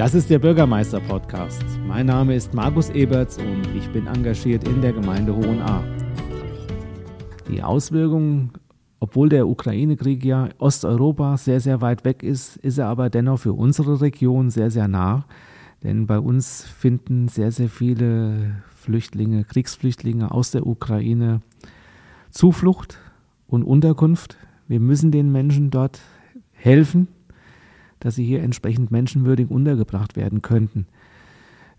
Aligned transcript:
Das 0.00 0.14
ist 0.14 0.30
der 0.30 0.38
Bürgermeister-Podcast. 0.38 1.62
Mein 1.86 2.06
Name 2.06 2.34
ist 2.34 2.54
Markus 2.54 2.88
Eberts 2.88 3.36
und 3.36 3.66
ich 3.76 3.86
bin 3.92 4.06
engagiert 4.06 4.66
in 4.66 4.80
der 4.80 4.94
Gemeinde 4.94 5.36
Hohenahr. 5.36 5.84
Die 7.50 7.62
Auswirkungen, 7.62 8.50
obwohl 8.98 9.28
der 9.28 9.46
Ukraine-Krieg 9.46 10.24
ja 10.24 10.48
Osteuropa 10.56 11.36
sehr, 11.36 11.60
sehr 11.60 11.82
weit 11.82 12.06
weg 12.06 12.22
ist, 12.22 12.56
ist 12.56 12.78
er 12.78 12.86
aber 12.86 13.10
dennoch 13.10 13.40
für 13.40 13.52
unsere 13.52 14.00
Region 14.00 14.48
sehr, 14.48 14.70
sehr 14.70 14.88
nah. 14.88 15.26
Denn 15.82 16.06
bei 16.06 16.18
uns 16.18 16.64
finden 16.64 17.28
sehr, 17.28 17.52
sehr 17.52 17.68
viele 17.68 18.62
Flüchtlinge, 18.74 19.44
Kriegsflüchtlinge 19.44 20.30
aus 20.30 20.50
der 20.50 20.66
Ukraine 20.66 21.42
Zuflucht 22.30 22.96
und 23.48 23.64
Unterkunft. 23.64 24.38
Wir 24.66 24.80
müssen 24.80 25.10
den 25.10 25.30
Menschen 25.30 25.70
dort 25.70 26.00
helfen, 26.52 27.08
dass 28.00 28.16
sie 28.16 28.24
hier 28.24 28.42
entsprechend 28.42 28.90
menschenwürdig 28.90 29.50
untergebracht 29.50 30.16
werden 30.16 30.42
könnten. 30.42 30.86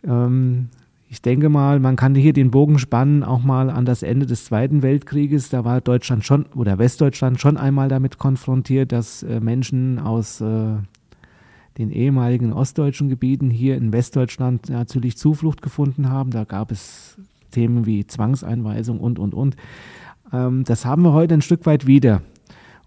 Ähm, 0.03 0.69
ich 1.09 1.21
denke 1.21 1.49
mal, 1.49 1.81
man 1.81 1.97
kann 1.97 2.15
hier 2.15 2.31
den 2.31 2.51
Bogen 2.51 2.79
spannen, 2.79 3.23
auch 3.23 3.43
mal 3.43 3.69
an 3.69 3.83
das 3.83 4.01
Ende 4.01 4.25
des 4.25 4.45
Zweiten 4.45 4.81
Weltkrieges. 4.81 5.49
Da 5.49 5.65
war 5.65 5.81
Deutschland 5.81 6.25
schon 6.25 6.45
oder 6.55 6.79
Westdeutschland 6.79 7.41
schon 7.41 7.57
einmal 7.57 7.89
damit 7.89 8.17
konfrontiert, 8.17 8.93
dass 8.93 9.21
äh, 9.23 9.41
Menschen 9.41 9.99
aus 9.99 10.39
äh, 10.39 10.75
den 11.77 11.91
ehemaligen 11.91 12.53
ostdeutschen 12.53 13.09
Gebieten 13.09 13.49
hier 13.49 13.75
in 13.75 13.91
Westdeutschland 13.91 14.69
natürlich 14.69 15.17
Zuflucht 15.17 15.61
gefunden 15.61 16.09
haben. 16.09 16.31
Da 16.31 16.45
gab 16.45 16.71
es 16.71 17.17
Themen 17.51 17.85
wie 17.85 18.07
Zwangseinweisung 18.07 18.99
und, 18.99 19.19
und, 19.19 19.33
und. 19.33 19.57
Ähm, 20.31 20.63
das 20.63 20.85
haben 20.85 21.03
wir 21.03 21.11
heute 21.11 21.33
ein 21.33 21.41
Stück 21.41 21.65
weit 21.65 21.87
wieder. 21.87 22.21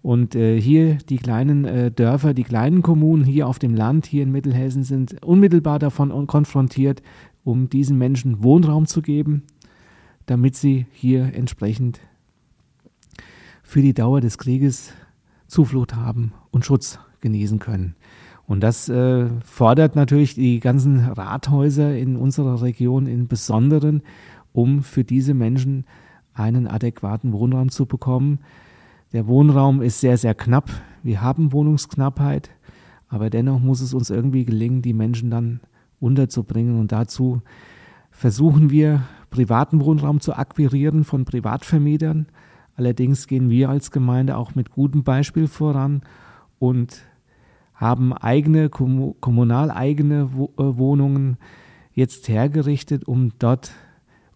Und 0.05 0.35
äh, 0.35 0.61
hier 0.61 0.99
die 1.09 1.17
kleinen 1.17 1.65
äh, 1.65 1.89
Dörfer, 1.89 2.35
die 2.35 2.43
kleinen 2.43 2.83
Kommunen 2.83 3.23
hier 3.23 3.47
auf 3.47 3.57
dem 3.57 3.73
Land, 3.73 4.05
hier 4.05 4.21
in 4.21 4.31
Mittelhessen, 4.31 4.83
sind 4.83 5.23
unmittelbar 5.23 5.79
davon 5.79 6.27
konfrontiert, 6.27 7.01
um 7.43 7.71
diesen 7.71 7.97
Menschen 7.97 8.43
Wohnraum 8.43 8.85
zu 8.85 9.01
geben, 9.01 9.41
damit 10.27 10.55
sie 10.55 10.85
hier 10.91 11.33
entsprechend 11.33 12.01
für 13.63 13.81
die 13.81 13.95
Dauer 13.95 14.21
des 14.21 14.37
Krieges 14.37 14.93
Zuflucht 15.47 15.95
haben 15.95 16.33
und 16.51 16.65
Schutz 16.65 16.99
genießen 17.21 17.57
können. 17.57 17.95
Und 18.45 18.61
das 18.61 18.87
äh, 18.87 19.27
fordert 19.43 19.95
natürlich 19.95 20.35
die 20.35 20.59
ganzen 20.59 20.99
Rathäuser 20.99 21.97
in 21.97 22.15
unserer 22.15 22.61
Region 22.61 23.07
im 23.07 23.27
Besonderen, 23.27 24.03
um 24.53 24.83
für 24.83 25.03
diese 25.03 25.33
Menschen 25.33 25.83
einen 26.35 26.67
adäquaten 26.67 27.33
Wohnraum 27.33 27.71
zu 27.71 27.87
bekommen, 27.87 28.37
der 29.13 29.27
Wohnraum 29.27 29.81
ist 29.81 29.99
sehr, 29.99 30.17
sehr 30.17 30.35
knapp. 30.35 30.69
Wir 31.03 31.21
haben 31.21 31.53
Wohnungsknappheit, 31.53 32.49
aber 33.07 33.29
dennoch 33.29 33.59
muss 33.59 33.81
es 33.81 33.93
uns 33.93 34.09
irgendwie 34.09 34.45
gelingen, 34.45 34.81
die 34.81 34.93
Menschen 34.93 35.29
dann 35.29 35.61
unterzubringen. 35.99 36.79
Und 36.79 36.91
dazu 36.91 37.41
versuchen 38.11 38.69
wir, 38.69 39.03
privaten 39.29 39.81
Wohnraum 39.81 40.21
zu 40.21 40.33
akquirieren 40.33 41.03
von 41.03 41.25
Privatvermietern. 41.25 42.27
Allerdings 42.75 43.27
gehen 43.27 43.49
wir 43.49 43.69
als 43.69 43.91
Gemeinde 43.91 44.37
auch 44.37 44.55
mit 44.55 44.71
gutem 44.71 45.03
Beispiel 45.03 45.47
voran 45.47 46.01
und 46.59 47.03
haben 47.73 48.13
eigene, 48.13 48.69
kommunal 48.69 49.71
eigene 49.71 50.29
äh, 50.31 50.47
Wohnungen 50.57 51.37
jetzt 51.93 52.27
hergerichtet, 52.27 53.07
um 53.07 53.31
dort 53.39 53.71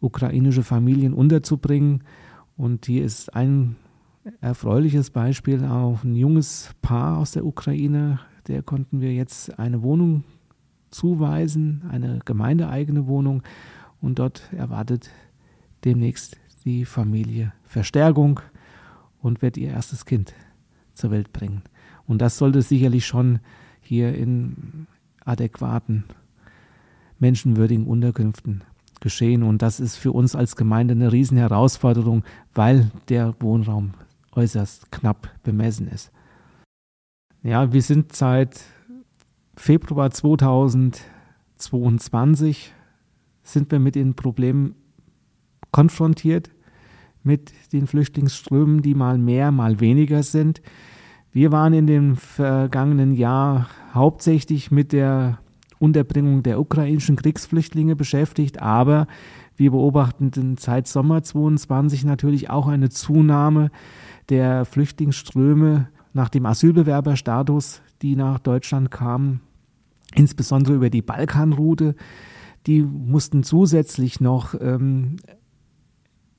ukrainische 0.02 0.64
Familien 0.64 1.14
unterzubringen. 1.14 2.03
Und 2.58 2.86
hier 2.86 3.03
ist 3.03 3.34
ein 3.36 3.75
erfreuliches 4.42 5.09
Beispiel 5.09 5.64
auch 5.66 6.03
ein 6.03 6.16
junges 6.16 6.73
Paar 6.81 7.17
aus 7.17 7.31
der 7.31 7.45
Ukraine, 7.45 8.20
der 8.48 8.64
konnten 8.64 9.02
wir 9.02 9.14
jetzt 9.14 9.58
eine 9.59 9.81
Wohnung 9.81 10.23
zuweisen, 10.92 11.84
eine 11.89 12.20
gemeindeeigene 12.25 13.08
Wohnung 13.08 13.44
und 14.02 14.20
dort 14.20 14.52
erwartet 14.53 15.09
demnächst 15.86 16.38
die 16.66 16.86
Familie 16.86 17.53
Verstärkung 17.63 18.40
und 19.22 19.41
wird 19.41 19.58
ihr 19.58 19.69
erstes 19.69 20.06
Kind 20.06 20.34
zur 20.94 21.12
Welt 21.12 21.31
bringen. 21.31 21.62
Und 22.08 22.22
das 22.22 22.38
sollte 22.38 22.62
sicherlich 22.62 23.06
schon 23.06 23.40
hier 23.81 24.16
in 24.16 24.88
adäquaten, 25.25 26.06
menschenwürdigen 27.19 27.85
Unterkünften 27.85 28.63
geschehen. 29.00 29.44
Und 29.44 29.62
das 29.62 29.79
ist 29.79 29.96
für 29.96 30.12
uns 30.12 30.35
als 30.35 30.56
Gemeinde 30.56 30.94
eine 30.94 31.12
Riesenherausforderung, 31.12 32.24
weil 32.53 32.91
der 33.09 33.34
Wohnraum 33.40 33.94
äußerst 34.39 34.91
knapp 34.91 35.29
bemessen 35.44 35.89
ist. 35.89 36.11
Ja, 37.44 37.73
wir 37.73 37.81
sind 37.81 38.16
seit 38.16 38.61
Februar 39.55 40.11
2022 40.11 42.73
sind 43.44 43.72
wir 43.72 43.79
mit 43.79 43.95
den 43.95 44.16
Problemen 44.16 44.75
konfrontiert, 45.72 46.49
mit 47.23 47.51
den 47.73 47.88
Flüchtlingsströmen, 47.88 48.81
die 48.81 48.95
mal 48.95 49.17
mehr, 49.17 49.51
mal 49.51 49.81
weniger 49.81 50.23
sind. 50.23 50.61
Wir 51.31 51.51
waren 51.51 51.73
in 51.73 51.88
dem 51.88 52.16
vergangenen 52.16 53.13
Jahr 53.13 53.67
hauptsächlich 53.94 54.72
mit 54.72 54.94
der 54.94 55.39
Unterbringung 55.79 56.44
der 56.44 56.59
ukrainischen 56.59 57.17
Kriegsflüchtlinge 57.17 57.95
beschäftigt, 57.95 58.61
aber 58.61 59.07
wir 59.55 59.72
beobachten 59.72 60.55
seit 60.57 60.88
Sommer 60.88 61.22
2022 61.22 62.05
natürlich 62.05 62.49
auch 62.49 62.67
eine 62.67 62.89
Zunahme 62.89 63.69
der 64.29 64.66
Flüchtlingsströme 64.66 65.90
nach 66.13 66.29
dem 66.29 66.45
Asylbewerberstatus, 66.45 67.81
die 68.01 68.16
nach 68.16 68.40
Deutschland 68.40 68.91
kamen, 68.91 69.41
insbesondere 70.16 70.75
über 70.75 70.90
die 70.90 71.01
Balkanroute. 71.01 71.95
Die 72.67 72.81
mussten 72.81 73.44
zusätzlich 73.44 74.19
noch 74.19 74.53
ähm, 74.59 75.17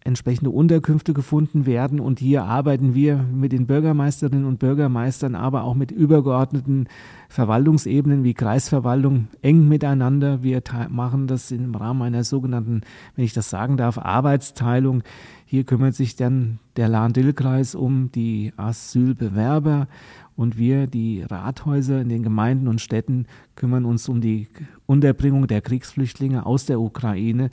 entsprechende 0.02 0.50
Unterkünfte 0.50 1.12
gefunden 1.12 1.66
werden. 1.66 2.00
Und 2.00 2.20
hier 2.20 2.44
arbeiten 2.44 2.94
wir 2.94 3.16
mit 3.16 3.52
den 3.52 3.66
Bürgermeisterinnen 3.66 4.46
und 4.46 4.58
Bürgermeistern, 4.58 5.34
aber 5.34 5.64
auch 5.64 5.74
mit 5.74 5.90
übergeordneten 5.90 6.88
Verwaltungsebenen 7.28 8.24
wie 8.24 8.34
Kreisverwaltung 8.34 9.28
eng 9.42 9.68
miteinander. 9.68 10.42
Wir 10.42 10.62
machen 10.88 11.26
das 11.26 11.50
im 11.50 11.74
Rahmen 11.74 12.02
einer 12.02 12.24
sogenannten, 12.24 12.80
wenn 13.14 13.24
ich 13.24 13.34
das 13.34 13.50
sagen 13.50 13.76
darf, 13.76 13.98
Arbeitsteilung. 13.98 15.02
Hier 15.44 15.64
kümmert 15.64 15.94
sich 15.94 16.16
dann 16.16 16.60
der 16.76 16.88
Lahn-Dill-Kreis 16.88 17.74
um 17.74 18.10
die 18.12 18.52
Asylbewerber 18.56 19.88
und 20.36 20.56
wir, 20.56 20.86
die 20.86 21.22
Rathäuser 21.22 22.00
in 22.00 22.08
den 22.08 22.22
Gemeinden 22.22 22.68
und 22.68 22.80
Städten, 22.80 23.26
kümmern 23.56 23.84
uns 23.84 24.08
um 24.08 24.22
die 24.22 24.48
Unterbringung 24.86 25.46
der 25.46 25.60
Kriegsflüchtlinge 25.60 26.46
aus 26.46 26.64
der 26.64 26.80
Ukraine. 26.80 27.50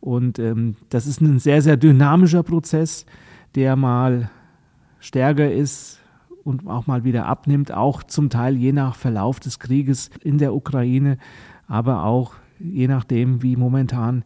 Und 0.00 0.38
ähm, 0.38 0.76
das 0.88 1.06
ist 1.06 1.20
ein 1.20 1.38
sehr, 1.38 1.62
sehr 1.62 1.76
dynamischer 1.76 2.42
Prozess, 2.42 3.04
der 3.54 3.76
mal 3.76 4.30
stärker 4.98 5.52
ist 5.52 6.00
und 6.44 6.66
auch 6.66 6.86
mal 6.86 7.04
wieder 7.04 7.26
abnimmt, 7.26 7.72
auch 7.72 8.02
zum 8.02 8.30
Teil 8.30 8.56
je 8.56 8.72
nach 8.72 8.94
Verlauf 8.94 9.40
des 9.40 9.58
Krieges 9.58 10.10
in 10.22 10.38
der 10.38 10.54
Ukraine, 10.54 11.18
aber 11.66 12.04
auch 12.04 12.34
je 12.58 12.88
nachdem, 12.88 13.42
wie 13.42 13.56
momentan 13.56 14.24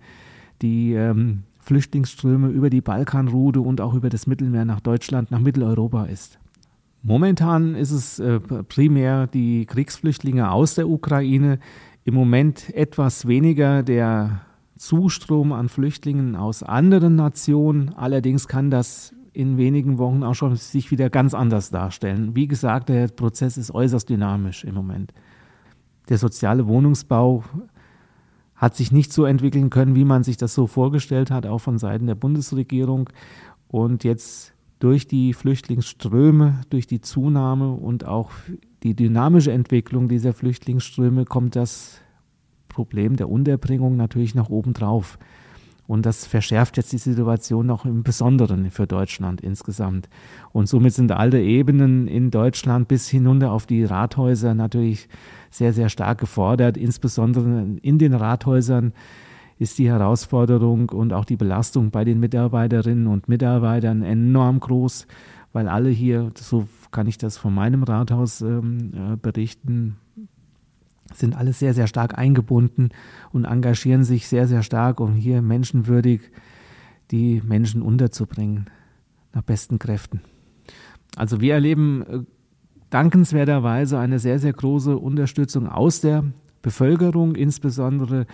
die 0.63 0.95
ähm, 0.95 1.43
Flüchtlingsströme 1.61 2.49
über 2.49 2.71
die 2.71 2.81
Balkanroute 2.81 3.61
und 3.61 3.81
auch 3.81 3.95
über 3.95 4.11
das 4.11 4.27
Mittelmeer 4.27 4.65
nach 4.65 4.81
Deutschland, 4.81 5.31
nach 5.31 5.41
Mitteleuropa 5.41 6.05
ist. 6.05 6.39
Momentan 7.03 7.75
ist 7.75 7.91
es 7.91 8.19
äh, 8.19 8.41
primär 8.41 9.27
die 9.27 9.67
Kriegsflüchtlinge 9.67 10.51
aus 10.51 10.75
der 10.75 10.89
Ukraine, 10.89 11.59
im 12.05 12.15
Moment 12.15 12.75
etwas 12.75 13.27
weniger 13.27 13.83
der 13.83 14.43
Zustrom 14.85 15.53
an 15.53 15.71
Flüchtlingen 15.71 16.37
aus 16.37 16.63
anderen 16.63 17.17
Nationen. 17.17 17.95
Allerdings 17.95 18.49
kann 18.49 18.71
das 18.71 19.15
in 19.33 19.57
wenigen 19.57 19.97
Wochen 19.97 20.23
auch 20.23 20.35
schon 20.35 20.57
sich 20.57 20.91
wieder 20.91 21.09
ganz 21.09 21.33
anders 21.33 21.71
darstellen. 21.71 22.37
Wie 22.37 22.47
gesagt, 22.47 22.91
der 22.91 23.09
Prozess 23.09 23.57
ist 23.57 23.75
äußerst 23.75 24.11
dynamisch 24.11 24.63
im 24.63 24.75
Moment. 24.75 25.15
Der 26.11 26.19
soziale 26.19 26.67
Wohnungsbau 26.67 27.45
hat 28.57 28.77
sich 28.77 28.93
nicht 28.93 29.11
so 29.11 29.25
entwickeln 29.25 29.71
können, 29.71 29.95
wie 29.95 30.05
man 30.05 30.23
sich 30.23 30.37
das 30.37 30.53
so 30.53 30.67
vorgestellt 30.67 31.31
hat, 31.31 31.47
auch 31.47 31.61
von 31.61 31.79
Seiten 31.79 32.07
der 32.07 32.15
Bundesregierung. 32.15 33.09
Und 33.69 34.05
jetzt 34.05 34.53
durch 34.81 35.09
die 35.09 35.33
Flüchtlingsströme, 35.33 36.61
durch 36.69 36.87
die 36.87 37.01
Zunahme 37.01 37.73
und 37.73 38.05
auch 38.05 38.33
die 38.83 38.95
dynamische 38.95 39.51
Entwicklung 39.51 40.09
dieser 40.11 40.35
Flüchtlingsströme 40.35 41.25
kommt 41.25 41.57
das 41.57 42.04
Problem 42.75 43.17
der 43.17 43.31
Unterbringung 43.31 43.97
natürlich 43.97 44.35
nach 44.35 44.51
oben 44.51 44.75
drauf. 44.75 45.19
Und 45.87 46.07
das 46.07 46.27
verschärft 46.27 46.77
jetzt 46.79 46.93
die 46.93 46.99
Situation 46.99 47.71
auch 47.71 47.85
im 47.85 48.03
Besonderen 48.03 48.71
für 48.71 48.87
Deutschland 48.87 49.43
insgesamt. 49.43 50.09
Und 50.53 50.67
somit 50.67 50.95
sind 50.95 51.13
alle 51.13 51.43
Ebenen 51.43 52.09
in 52.09 52.31
Deutschland 52.31 52.89
bis 52.89 53.09
hinunter 53.09 53.53
auf 53.53 53.67
die 53.67 53.85
Rathäuser 53.85 54.55
natürlich 54.55 55.09
sehr, 55.51 55.75
sehr 55.75 55.91
stark 55.91 56.19
gefordert. 56.19 56.79
Insbesondere 56.79 57.67
in 57.83 57.99
den 57.99 58.15
Rathäusern 58.15 58.95
ist 59.59 59.79
die 59.79 59.89
Herausforderung 59.89 60.89
und 60.89 61.13
auch 61.13 61.27
die 61.27 61.37
Belastung 61.37 61.91
bei 61.91 62.05
den 62.05 62.19
Mitarbeiterinnen 62.19 63.07
und 63.07 63.29
Mitarbeitern 63.29 64.03
enorm 64.03 64.61
groß, 64.61 65.07
weil 65.53 65.69
alle 65.69 65.91
hier, 65.91 66.33
so 66.35 66.67
kann 66.91 67.07
ich 67.07 67.19
das 67.19 67.37
von 67.37 67.55
meinem 67.55 67.83
Rathaus 67.83 68.41
ähm, 68.41 68.93
äh, 68.95 69.17
berichten, 69.17 69.97
sind 71.15 71.37
alle 71.37 71.53
sehr, 71.53 71.75
sehr 71.75 71.87
stark 71.87 72.19
eingebunden 72.19 72.91
und 73.33 73.45
engagieren 73.45 74.05
sich 74.05 74.29
sehr, 74.29 74.47
sehr 74.47 74.63
stark, 74.63 75.01
um 75.01 75.15
hier 75.15 75.43
menschenwürdig 75.43 76.21
die 77.11 77.43
Menschen 77.45 77.83
unterzubringen, 77.83 78.71
nach 79.33 79.43
besten 79.43 79.79
Kräften. 79.79 80.21
Also 81.17 81.41
wir 81.41 81.55
erleben 81.55 82.03
äh, 82.03 82.21
dankenswerterweise 82.91 83.99
eine 83.99 84.19
sehr, 84.19 84.39
sehr 84.39 84.53
große 84.53 84.97
Unterstützung 84.97 85.69
aus 85.69 86.01
der 86.01 86.25
Bevölkerung, 86.63 87.35
insbesondere 87.35 88.27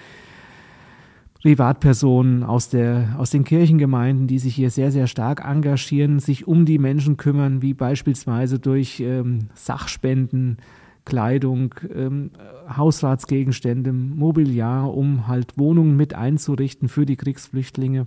Privatpersonen 1.42 2.42
aus, 2.42 2.68
der, 2.68 3.16
aus 3.18 3.30
den 3.30 3.44
Kirchengemeinden, 3.44 4.26
die 4.26 4.38
sich 4.38 4.54
hier 4.54 4.70
sehr, 4.70 4.92
sehr 4.92 5.06
stark 5.06 5.42
engagieren, 5.42 6.18
sich 6.18 6.46
um 6.46 6.66
die 6.66 6.78
Menschen 6.78 7.16
kümmern, 7.16 7.62
wie 7.62 7.72
beispielsweise 7.72 8.58
durch 8.58 9.00
ähm, 9.00 9.48
Sachspenden, 9.54 10.58
Kleidung, 11.04 11.74
ähm, 11.94 12.30
Hausratsgegenstände, 12.68 13.92
Mobiliar, 13.92 14.92
um 14.94 15.26
halt 15.26 15.58
Wohnungen 15.58 15.96
mit 15.96 16.14
einzurichten 16.14 16.88
für 16.88 17.06
die 17.06 17.16
Kriegsflüchtlinge. 17.16 18.06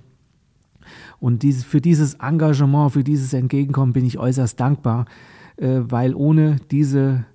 Und 1.19 1.43
diese, 1.43 1.65
für 1.65 1.81
dieses 1.81 2.15
Engagement, 2.15 2.91
für 2.91 3.03
dieses 3.03 3.33
Entgegenkommen 3.33 3.93
bin 3.93 4.05
ich 4.05 4.19
äußerst 4.19 4.59
dankbar, 4.59 5.05
äh, 5.57 5.79
weil 5.83 6.13
ohne 6.15 6.57
diese 6.71 7.25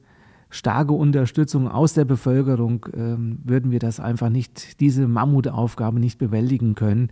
starke 0.51 0.93
Unterstützung 0.93 1.69
aus 1.69 1.95
der 1.95 2.05
Bevölkerung 2.05 2.87
ähm, 2.95 3.39
würden 3.45 3.71
wir 3.71 3.79
das 3.79 4.01
einfach 4.01 4.31
nicht, 4.31 4.81
diese 4.81 5.07
Mammutaufgabe 5.07 6.01
nicht 6.01 6.19
bewältigen 6.19 6.75
können. 6.75 7.11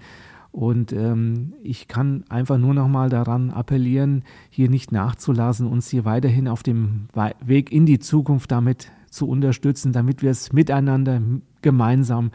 Und 0.57 0.91
ähm, 0.95 1.53
ich 1.63 1.87
kann 1.87 2.25
einfach 2.31 2.57
nur 2.57 2.73
noch 2.73 2.89
mal 2.89 3.11
daran 3.11 3.51
appellieren, 3.51 4.25
hier 4.49 4.71
nicht 4.71 4.91
nachzulassen, 4.91 5.67
uns 5.67 5.91
hier 5.91 6.07
weiterhin 6.07 6.49
auf 6.49 6.63
dem 6.63 7.09
Weg 7.45 7.71
in 7.71 7.85
die 7.85 7.99
Zukunft 7.99 8.51
damit 8.51 8.91
zu 9.11 9.29
unterstützen, 9.29 9.93
damit 9.93 10.23
wir 10.23 10.31
es 10.31 10.55
miteinander 10.55 11.21
gemeinsam 11.61 12.31